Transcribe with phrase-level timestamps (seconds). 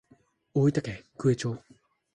[0.55, 1.57] 大分県九重町